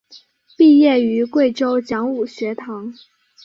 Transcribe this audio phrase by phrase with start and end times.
[0.57, 2.91] 毕业于贵州讲武学堂。